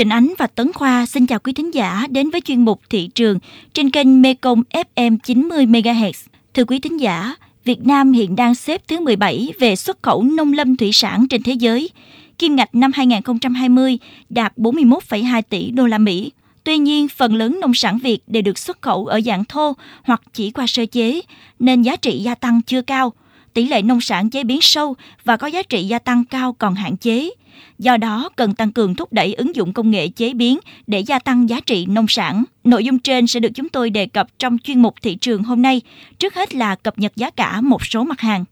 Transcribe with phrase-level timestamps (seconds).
[0.00, 3.08] Trình Ánh và Tấn Khoa xin chào quý thính giả đến với chuyên mục thị
[3.14, 3.38] trường
[3.74, 4.62] trên kênh Mekong
[4.94, 6.12] FM 90 MHz.
[6.54, 7.34] Thưa quý thính giả,
[7.64, 11.42] Việt Nam hiện đang xếp thứ 17 về xuất khẩu nông lâm thủy sản trên
[11.42, 11.90] thế giới.
[12.38, 16.32] Kim ngạch năm 2020 đạt 41,2 tỷ đô la Mỹ.
[16.64, 19.72] Tuy nhiên, phần lớn nông sản Việt đều được xuất khẩu ở dạng thô
[20.02, 21.20] hoặc chỉ qua sơ chế,
[21.58, 23.12] nên giá trị gia tăng chưa cao.
[23.54, 26.74] Tỷ lệ nông sản chế biến sâu và có giá trị gia tăng cao còn
[26.74, 27.30] hạn chế.
[27.78, 31.18] Do đó, cần tăng cường thúc đẩy ứng dụng công nghệ chế biến để gia
[31.18, 32.44] tăng giá trị nông sản.
[32.64, 35.62] Nội dung trên sẽ được chúng tôi đề cập trong chuyên mục thị trường hôm
[35.62, 35.80] nay.
[36.18, 38.44] Trước hết là cập nhật giá cả một số mặt hàng.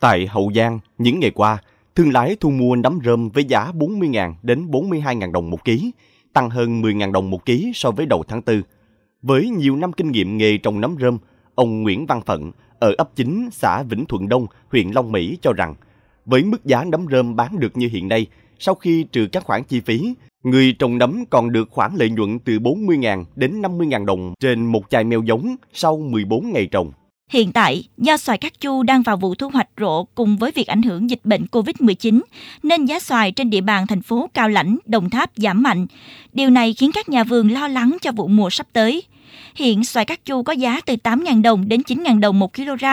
[0.00, 1.58] Tại Hậu Giang, những ngày qua,
[1.94, 5.90] thương lái thu mua nấm rơm với giá 40.000 đến 42.000 đồng một ký,
[6.32, 8.62] tăng hơn 10.000 đồng một ký so với đầu tháng 4.
[9.22, 11.18] Với nhiều năm kinh nghiệm nghề trồng nấm rơm,
[11.54, 15.52] ông Nguyễn Văn Phận ở ấp 9 xã Vĩnh Thuận Đông, huyện Long Mỹ cho
[15.52, 15.74] rằng,
[16.26, 18.26] với mức giá nấm rơm bán được như hiện nay,
[18.60, 22.38] sau khi trừ các khoản chi phí, người trồng nấm còn được khoản lợi nhuận
[22.38, 26.92] từ 40.000 đến 50.000 đồng trên một chai meo giống sau 14 ngày trồng.
[27.30, 30.66] Hiện tại, do xoài cát chu đang vào vụ thu hoạch rộ cùng với việc
[30.66, 32.20] ảnh hưởng dịch bệnh COVID-19,
[32.62, 35.86] nên giá xoài trên địa bàn thành phố Cao Lãnh, Đồng Tháp giảm mạnh.
[36.32, 39.02] Điều này khiến các nhà vườn lo lắng cho vụ mùa sắp tới.
[39.54, 42.84] Hiện xoài cát chu có giá từ 8.000 đồng đến 9.000 đồng một kg,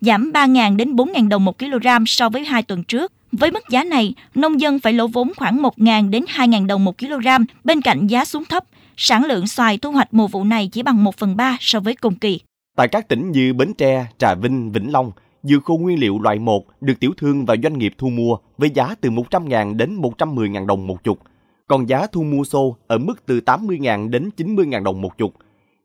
[0.00, 3.12] giảm 3.000 đến 4.000 đồng một kg so với hai tuần trước.
[3.32, 6.98] Với mức giá này, nông dân phải lỗ vốn khoảng 1.000 đến 2.000 đồng một
[6.98, 7.26] kg,
[7.64, 8.64] bên cạnh giá xuống thấp,
[8.96, 11.96] sản lượng xoài thu hoạch mùa vụ này chỉ bằng 1 phần 3 so với
[11.96, 12.40] cùng kỳ.
[12.76, 16.38] Tại các tỉnh như Bến Tre, Trà Vinh, Vĩnh Long, dưa khô nguyên liệu loại
[16.38, 20.66] 1 được tiểu thương và doanh nghiệp thu mua với giá từ 100.000 đến 110.000
[20.66, 21.18] đồng một chục,
[21.66, 25.34] còn giá thu mua xô ở mức từ 80.000 đến 90.000 đồng một chục.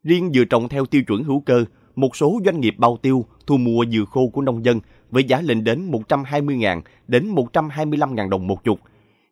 [0.04, 1.64] Riêng dừa trồng theo tiêu chuẩn hữu cơ,
[1.96, 5.40] một số doanh nghiệp bao tiêu thu mua dừa khô của nông dân với giá
[5.40, 8.80] lên đến 120.000 đến 125.000 đồng một chục.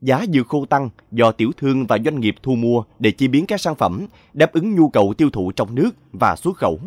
[0.00, 3.47] Giá dừa khô tăng do tiểu thương và doanh nghiệp thu mua để chế biến
[3.47, 6.81] các sản phẩm đáp ứng nhu cầu tiêu thụ trong nước và xuất khẩu.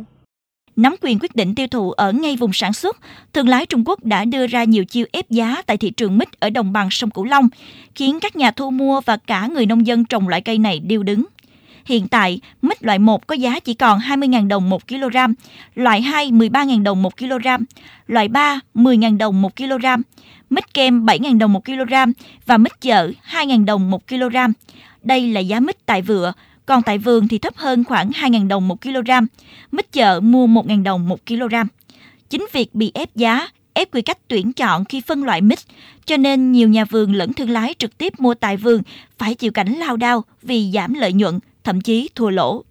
[0.75, 2.97] Nắm quyền quyết định tiêu thụ ở ngay vùng sản xuất,
[3.33, 6.39] thương lái Trung Quốc đã đưa ra nhiều chiêu ép giá tại thị trường mít
[6.39, 7.49] ở đồng bằng sông Cửu Long,
[7.95, 11.03] khiến các nhà thu mua và cả người nông dân trồng loại cây này điêu
[11.03, 11.25] đứng.
[11.85, 15.17] Hiện tại, mít loại 1 có giá chỉ còn 20.000 đồng 1 kg,
[15.75, 17.47] loại 2 13.000 đồng 1 kg,
[18.07, 19.85] loại 3 10.000 đồng 1 kg,
[20.49, 21.93] mít kem 7.000 đồng 1 kg
[22.45, 24.35] và mít chợ 2.000 đồng 1 kg.
[25.03, 26.33] Đây là giá mít tại vựa,
[26.65, 29.11] còn tại vườn thì thấp hơn khoảng 2.000 đồng 1 kg.
[29.71, 31.55] Mít chợ mua 1.000 đồng 1 kg.
[32.29, 35.59] Chính việc bị ép giá, ép quy cách tuyển chọn khi phân loại mít,
[36.05, 38.81] cho nên nhiều nhà vườn lẫn thương lái trực tiếp mua tại vườn
[39.17, 42.63] phải chịu cảnh lao đao vì giảm lợi nhuận, thậm chí thua lỗ.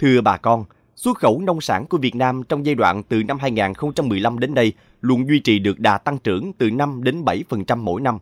[0.00, 0.64] Thưa bà con,
[0.96, 4.72] xuất khẩu nông sản của Việt Nam trong giai đoạn từ năm 2015 đến đây
[5.00, 8.18] luôn duy trì được đà tăng trưởng từ 5 đến 7% mỗi năm.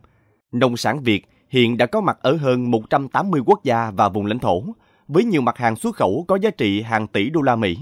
[0.51, 4.39] Nông sản Việt hiện đã có mặt ở hơn 180 quốc gia và vùng lãnh
[4.39, 4.63] thổ,
[5.07, 7.77] với nhiều mặt hàng xuất khẩu có giá trị hàng tỷ đô la Mỹ.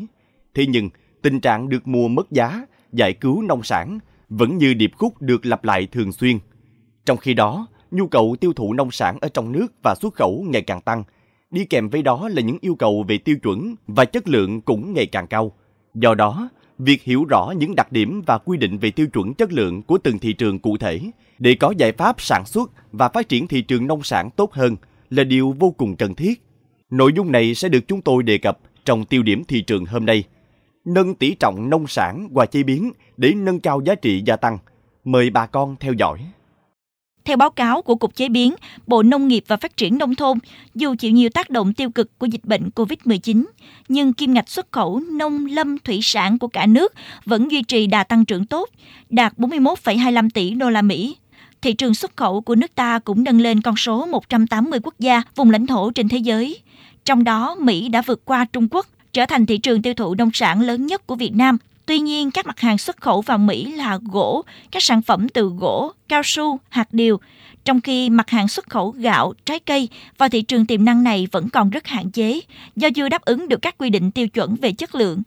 [0.53, 0.89] Thế nhưng,
[1.21, 5.45] tình trạng được mua mất giá, giải cứu nông sản vẫn như điệp khúc được
[5.45, 6.39] lặp lại thường xuyên.
[7.05, 10.45] Trong khi đó, nhu cầu tiêu thụ nông sản ở trong nước và xuất khẩu
[10.49, 11.03] ngày càng tăng.
[11.51, 14.93] Đi kèm với đó là những yêu cầu về tiêu chuẩn và chất lượng cũng
[14.93, 15.51] ngày càng cao.
[15.93, 19.51] Do đó, việc hiểu rõ những đặc điểm và quy định về tiêu chuẩn chất
[19.51, 20.99] lượng của từng thị trường cụ thể
[21.39, 24.75] để có giải pháp sản xuất và phát triển thị trường nông sản tốt hơn
[25.09, 26.43] là điều vô cùng cần thiết.
[26.89, 30.05] Nội dung này sẽ được chúng tôi đề cập trong tiêu điểm thị trường hôm
[30.05, 30.23] nay.
[30.89, 34.57] Nâng tỷ trọng nông sản và chế biến để nâng cao giá trị gia tăng.
[35.03, 36.19] Mời bà con theo dõi.
[37.25, 38.55] Theo báo cáo của Cục Chế biến,
[38.87, 40.37] Bộ Nông nghiệp và Phát triển Nông thôn,
[40.75, 43.45] dù chịu nhiều tác động tiêu cực của dịch bệnh COVID-19,
[43.87, 46.93] nhưng kim ngạch xuất khẩu nông lâm thủy sản của cả nước
[47.25, 48.69] vẫn duy trì đà tăng trưởng tốt,
[49.09, 51.17] đạt 41,25 tỷ đô la Mỹ.
[51.61, 55.21] Thị trường xuất khẩu của nước ta cũng nâng lên con số 180 quốc gia,
[55.35, 56.59] vùng lãnh thổ trên thế giới.
[57.05, 60.31] Trong đó, Mỹ đã vượt qua Trung Quốc, trở thành thị trường tiêu thụ nông
[60.33, 61.57] sản lớn nhất của Việt Nam
[61.89, 65.51] Tuy nhiên, các mặt hàng xuất khẩu vào Mỹ là gỗ, các sản phẩm từ
[65.59, 67.19] gỗ, cao su, hạt điều,
[67.65, 71.27] trong khi mặt hàng xuất khẩu gạo, trái cây vào thị trường tiềm năng này
[71.31, 72.39] vẫn còn rất hạn chế
[72.75, 75.21] do chưa đáp ứng được các quy định tiêu chuẩn về chất lượng.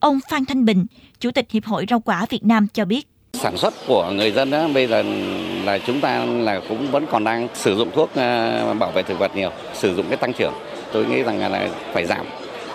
[0.00, 0.86] Ông Phan Thanh Bình,
[1.20, 3.08] Chủ tịch Hiệp hội Rau quả Việt Nam cho biết.
[3.32, 5.02] Sản xuất của người dân đó, bây giờ
[5.64, 9.18] là chúng ta là cũng vẫn còn đang sử dụng thuốc ờ, bảo vệ thực
[9.18, 10.54] vật nhiều, sử dụng cái tăng trưởng.
[10.92, 12.26] Tôi nghĩ rằng là phải giảm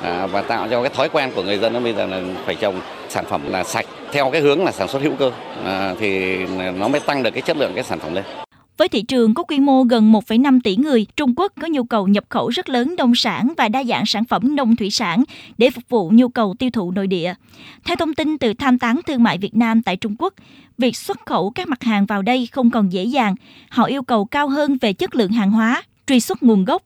[0.02, 2.56] à, và tạo cho cái thói quen của người dân nó bây giờ là phải
[2.56, 5.32] trồng sản phẩm là sạch theo cái hướng là sản xuất hữu cơ
[5.66, 6.38] à, thì
[6.78, 8.24] nó mới tăng được cái chất lượng cái sản phẩm lên.
[8.78, 12.08] Với thị trường có quy mô gần 1,5 tỷ người, Trung Quốc có nhu cầu
[12.08, 15.24] nhập khẩu rất lớn nông sản và đa dạng sản phẩm nông thủy sản
[15.58, 17.34] để phục vụ nhu cầu tiêu thụ nội địa.
[17.84, 20.34] Theo thông tin từ Tham tán Thương mại Việt Nam tại Trung Quốc,
[20.78, 23.36] việc xuất khẩu các mặt hàng vào đây không còn dễ dàng.
[23.70, 26.84] Họ yêu cầu cao hơn về chất lượng hàng hóa, truy xuất nguồn gốc.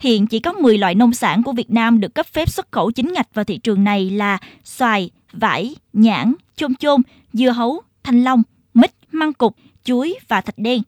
[0.00, 2.90] Hiện chỉ có 10 loại nông sản của Việt Nam được cấp phép xuất khẩu
[2.90, 7.02] chính ngạch vào thị trường này là xoài, vải, nhãn, chôm chôm,
[7.32, 8.42] dưa hấu, thanh long,
[8.74, 10.82] mít, măng cục, chuối và thạch đen.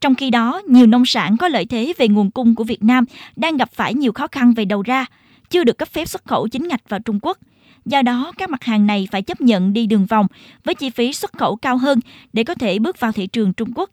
[0.00, 3.04] Trong khi đó, nhiều nông sản có lợi thế về nguồn cung của Việt Nam
[3.36, 5.06] đang gặp phải nhiều khó khăn về đầu ra,
[5.50, 7.38] chưa được cấp phép xuất khẩu chính ngạch vào Trung Quốc.
[7.84, 10.26] Do đó, các mặt hàng này phải chấp nhận đi đường vòng
[10.64, 12.00] với chi phí xuất khẩu cao hơn
[12.32, 13.90] để có thể bước vào thị trường Trung Quốc.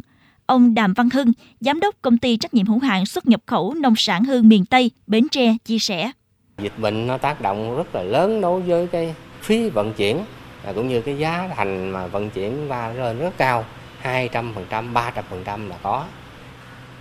[0.50, 3.74] Ông Đàm Văn Hưng, giám đốc công ty trách nhiệm hữu hạn xuất nhập khẩu
[3.74, 6.12] nông sản Hương miền Tây, Bến Tre chia sẻ.
[6.58, 10.18] Dịch bệnh nó tác động rất là lớn đối với cái phí vận chuyển
[10.66, 13.66] à, cũng như cái giá thành mà vận chuyển ra lên rất cao
[14.04, 16.06] 200%, 300% là có.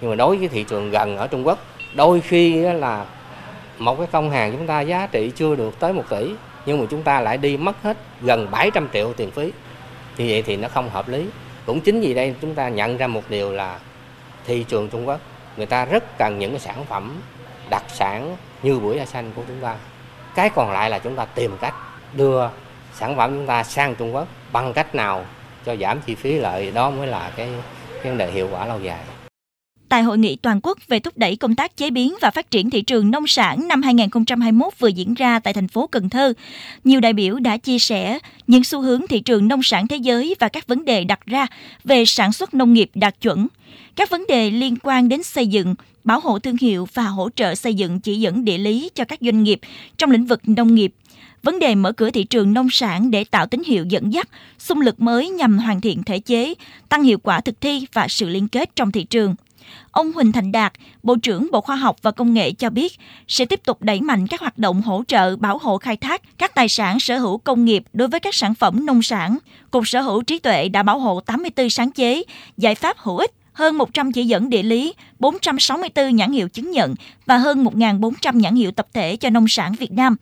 [0.00, 1.58] Nhưng mà đối với thị trường gần ở Trung Quốc,
[1.94, 3.06] đôi khi là
[3.78, 6.30] một cái công hàng chúng ta giá trị chưa được tới 1 tỷ,
[6.66, 9.52] nhưng mà chúng ta lại đi mất hết gần 700 triệu tiền phí.
[10.18, 11.26] Như vậy thì nó không hợp lý.
[11.68, 13.78] Cũng chính vì đây chúng ta nhận ra một điều là
[14.46, 15.20] thị trường Trung Quốc
[15.56, 17.20] người ta rất cần những cái sản phẩm
[17.70, 19.76] đặc sản như bưởi da xanh của chúng ta.
[20.34, 21.74] Cái còn lại là chúng ta tìm cách
[22.12, 22.48] đưa
[22.94, 25.24] sản phẩm chúng ta sang Trung Quốc bằng cách nào
[25.66, 27.48] cho giảm chi phí lợi đó mới là cái,
[28.02, 29.00] cái vấn đề hiệu quả lâu dài.
[29.88, 32.70] Tại hội nghị toàn quốc về thúc đẩy công tác chế biến và phát triển
[32.70, 36.32] thị trường nông sản năm 2021 vừa diễn ra tại thành phố Cần Thơ,
[36.84, 40.34] nhiều đại biểu đã chia sẻ những xu hướng thị trường nông sản thế giới
[40.40, 41.46] và các vấn đề đặt ra
[41.84, 43.46] về sản xuất nông nghiệp đạt chuẩn,
[43.96, 45.74] các vấn đề liên quan đến xây dựng,
[46.04, 49.18] bảo hộ thương hiệu và hỗ trợ xây dựng chỉ dẫn địa lý cho các
[49.22, 49.60] doanh nghiệp
[49.98, 50.92] trong lĩnh vực nông nghiệp
[51.42, 54.80] vấn đề mở cửa thị trường nông sản để tạo tín hiệu dẫn dắt, xung
[54.80, 56.54] lực mới nhằm hoàn thiện thể chế,
[56.88, 59.34] tăng hiệu quả thực thi và sự liên kết trong thị trường.
[59.90, 60.72] Ông Huỳnh Thành Đạt,
[61.02, 62.98] Bộ trưởng Bộ Khoa học và Công nghệ cho biết
[63.28, 66.54] sẽ tiếp tục đẩy mạnh các hoạt động hỗ trợ bảo hộ khai thác các
[66.54, 69.38] tài sản sở hữu công nghiệp đối với các sản phẩm nông sản.
[69.70, 72.22] Cục Sở hữu trí tuệ đã bảo hộ 84 sáng chế,
[72.56, 76.94] giải pháp hữu ích hơn 100 chỉ dẫn địa lý, 464 nhãn hiệu chứng nhận
[77.26, 80.16] và hơn 1.400 nhãn hiệu tập thể cho nông sản Việt Nam.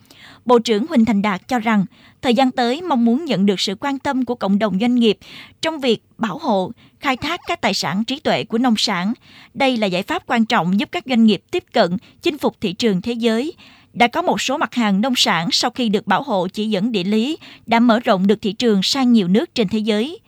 [0.44, 1.84] Bộ trưởng Huỳnh Thành Đạt cho rằng,
[2.22, 5.18] thời gian tới mong muốn nhận được sự quan tâm của cộng đồng doanh nghiệp
[5.62, 9.12] trong việc bảo hộ, khai thác các tài sản trí tuệ của nông sản.
[9.54, 12.72] Đây là giải pháp quan trọng giúp các doanh nghiệp tiếp cận, chinh phục thị
[12.72, 13.52] trường thế giới.
[13.92, 16.92] Đã có một số mặt hàng nông sản sau khi được bảo hộ chỉ dẫn
[16.92, 20.18] địa lý đã mở rộng được thị trường sang nhiều nước trên thế giới.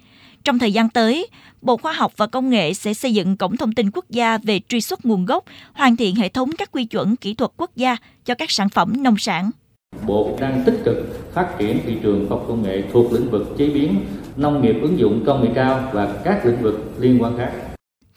[0.48, 1.26] Trong thời gian tới,
[1.62, 4.60] Bộ Khoa học và Công nghệ sẽ xây dựng cổng thông tin quốc gia về
[4.68, 7.96] truy xuất nguồn gốc, hoàn thiện hệ thống các quy chuẩn kỹ thuật quốc gia
[8.24, 9.50] cho các sản phẩm nông sản.
[10.06, 10.96] Bộ đang tích cực
[11.34, 14.00] phát triển thị trường khoa học công nghệ thuộc lĩnh vực chế biến,
[14.36, 17.67] nông nghiệp ứng dụng công nghệ cao và các lĩnh vực liên quan khác.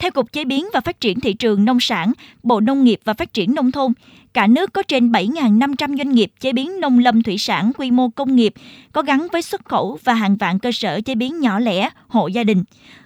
[0.02, 2.12] Theo Cục Chế biến và Phát triển Thị trường Nông sản,
[2.42, 3.92] Bộ Nông nghiệp và Phát triển Nông thôn,
[4.32, 8.08] cả nước có trên 7.500 doanh nghiệp chế biến nông lâm thủy sản quy mô
[8.08, 8.54] công nghiệp
[8.92, 12.26] có gắn với xuất khẩu và hàng vạn cơ sở chế biến nhỏ lẻ, hộ
[12.26, 12.64] gia đình.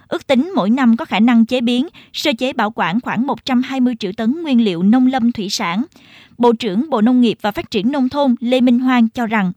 [0.08, 3.94] Ước tính mỗi năm có khả năng chế biến, sơ chế bảo quản khoảng 120
[4.00, 5.84] triệu tấn nguyên liệu nông lâm thủy sản.
[6.38, 9.52] Bộ trưởng Bộ Nông nghiệp và Phát triển Nông thôn Lê Minh Hoang cho rằng,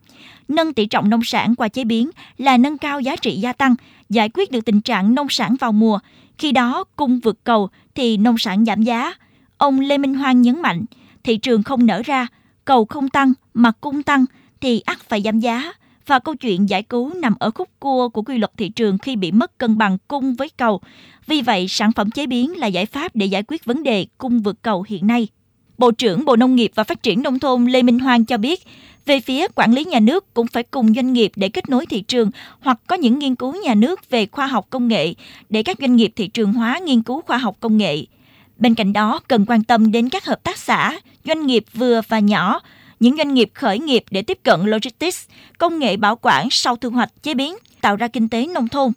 [0.47, 3.75] nâng tỷ trọng nông sản qua chế biến là nâng cao giá trị gia tăng,
[4.09, 5.99] giải quyết được tình trạng nông sản vào mùa.
[6.39, 9.13] Khi đó cung vượt cầu thì nông sản giảm giá.
[9.57, 10.85] Ông Lê Minh Hoang nhấn mạnh,
[11.23, 12.27] thị trường không nở ra,
[12.65, 14.25] cầu không tăng mà cung tăng
[14.61, 15.73] thì ắt phải giảm giá
[16.05, 19.15] và câu chuyện giải cứu nằm ở khúc cua của quy luật thị trường khi
[19.15, 20.81] bị mất cân bằng cung với cầu.
[21.27, 24.39] Vì vậy, sản phẩm chế biến là giải pháp để giải quyết vấn đề cung
[24.39, 25.27] vượt cầu hiện nay.
[25.79, 28.63] Bộ trưởng Bộ Nông nghiệp và Phát triển Nông thôn Lê Minh Hoang cho biết,
[29.05, 32.01] về phía quản lý nhà nước cũng phải cùng doanh nghiệp để kết nối thị
[32.01, 35.13] trường hoặc có những nghiên cứu nhà nước về khoa học công nghệ
[35.49, 38.05] để các doanh nghiệp thị trường hóa nghiên cứu khoa học công nghệ.
[38.57, 42.19] Bên cạnh đó, cần quan tâm đến các hợp tác xã, doanh nghiệp vừa và
[42.19, 42.59] nhỏ,
[42.99, 46.89] những doanh nghiệp khởi nghiệp để tiếp cận logistics, công nghệ bảo quản sau thu
[46.89, 48.91] hoạch chế biến, tạo ra kinh tế nông thôn.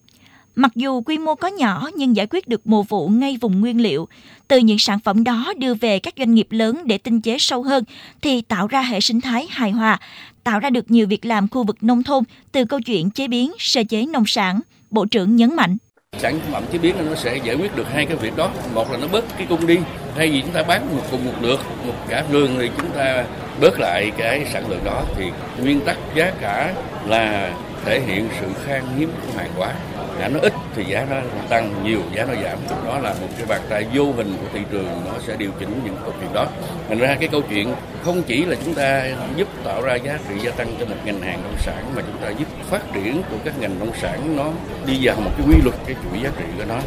[0.54, 3.80] Mặc dù quy mô có nhỏ nhưng giải quyết được mùa vụ ngay vùng nguyên
[3.80, 4.08] liệu,
[4.48, 7.62] từ những sản phẩm đó đưa về các doanh nghiệp lớn để tinh chế sâu
[7.62, 7.84] hơn
[8.22, 10.00] thì tạo ra hệ sinh thái hài hòa,
[10.44, 13.52] tạo ra được nhiều việc làm khu vực nông thôn từ câu chuyện chế biến,
[13.58, 15.76] sơ chế nông sản, Bộ trưởng nhấn mạnh.
[16.18, 18.50] Sản phẩm chế biến nó sẽ giải quyết được hai cái việc đó.
[18.74, 19.78] Một là nó bớt cái cung đi,
[20.16, 23.24] thay vì chúng ta bán một cùng một lượt, một cả vườn thì chúng ta
[23.60, 25.02] bớt lại cái sản lượng đó.
[25.16, 25.24] Thì
[25.58, 26.72] nguyên tắc giá cả
[27.06, 27.52] là
[27.84, 29.72] thể hiện sự khan hiếm của hàng hóa.
[30.20, 31.16] Giá nó ít thì giá nó
[31.48, 32.58] tăng nhiều giá nó giảm.
[32.86, 35.80] Đó là một cái bàn tay vô hình của thị trường nó sẽ điều chỉnh
[35.84, 36.46] những câu chuyện đó.
[36.88, 40.34] Thành ra cái câu chuyện không chỉ là chúng ta giúp tạo ra giá trị
[40.42, 43.36] gia tăng cho một ngành hàng nông sản mà chúng ta giúp phát triển của
[43.44, 44.52] các ngành nông sản nó
[44.86, 46.80] đi vào một cái quy luật cái chuỗi giá trị của nó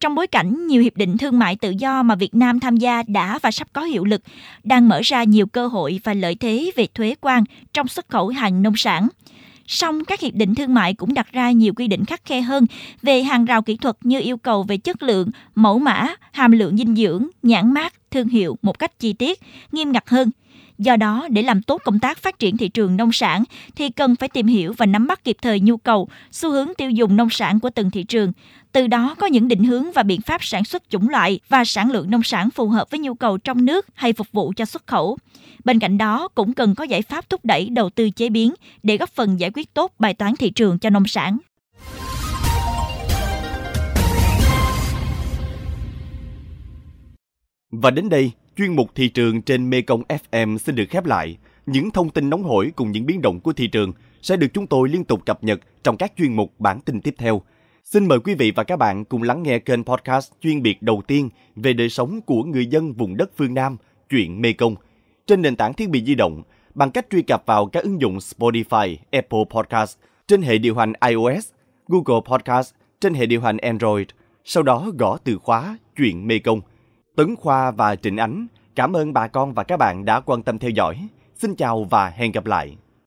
[0.00, 3.02] trong bối cảnh nhiều hiệp định thương mại tự do mà Việt Nam tham gia
[3.06, 4.22] đã và sắp có hiệu lực,
[4.64, 8.28] đang mở ra nhiều cơ hội và lợi thế về thuế quan trong xuất khẩu
[8.28, 9.08] hàng nông sản.
[9.66, 12.66] Song các hiệp định thương mại cũng đặt ra nhiều quy định khắc khe hơn
[13.02, 16.76] về hàng rào kỹ thuật như yêu cầu về chất lượng, mẫu mã, hàm lượng
[16.76, 19.40] dinh dưỡng, nhãn mát, thương hiệu một cách chi tiết,
[19.72, 20.30] nghiêm ngặt hơn–
[20.78, 23.44] Do đó, để làm tốt công tác phát triển thị trường nông sản
[23.76, 26.90] thì cần phải tìm hiểu và nắm bắt kịp thời nhu cầu, xu hướng tiêu
[26.90, 28.32] dùng nông sản của từng thị trường.
[28.72, 31.90] Từ đó có những định hướng và biện pháp sản xuất chủng loại và sản
[31.90, 34.86] lượng nông sản phù hợp với nhu cầu trong nước hay phục vụ cho xuất
[34.86, 35.18] khẩu.
[35.64, 38.96] Bên cạnh đó, cũng cần có giải pháp thúc đẩy đầu tư chế biến để
[38.96, 41.38] góp phần giải quyết tốt bài toán thị trường cho nông sản.
[47.70, 51.36] Và đến đây, chuyên mục thị trường trên Mekong FM xin được khép lại.
[51.66, 54.66] Những thông tin nóng hổi cùng những biến động của thị trường sẽ được chúng
[54.66, 57.42] tôi liên tục cập nhật trong các chuyên mục bản tin tiếp theo.
[57.84, 61.02] Xin mời quý vị và các bạn cùng lắng nghe kênh podcast chuyên biệt đầu
[61.06, 63.76] tiên về đời sống của người dân vùng đất phương Nam,
[64.10, 64.74] chuyện Mekong,
[65.26, 66.42] trên nền tảng thiết bị di động
[66.74, 69.98] bằng cách truy cập vào các ứng dụng Spotify, Apple Podcast
[70.28, 71.50] trên hệ điều hành iOS,
[71.88, 74.06] Google Podcast trên hệ điều hành Android,
[74.44, 76.60] sau đó gõ từ khóa chuyện Mekong.
[77.18, 80.58] Tấn Khoa và Trịnh Ánh, cảm ơn bà con và các bạn đã quan tâm
[80.58, 81.08] theo dõi.
[81.34, 82.76] Xin chào và hẹn gặp lại.